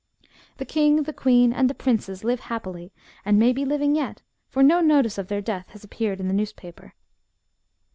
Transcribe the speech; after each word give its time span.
The 0.57 0.65
king, 0.65 1.03
the 1.03 1.13
queen, 1.13 1.53
and 1.53 1.69
the 1.69 1.75
princes 1.75 2.23
live 2.23 2.39
happily, 2.39 2.91
and 3.23 3.37
may 3.37 3.53
be 3.53 3.65
living 3.65 3.95
yet, 3.95 4.23
for 4.49 4.63
no 4.63 4.81
notice 4.81 5.19
of 5.19 5.27
their 5.27 5.41
death 5.41 5.67
has 5.73 5.83
appeared 5.83 6.19
in 6.19 6.27
the 6.27 6.33
newspaper." 6.33 6.95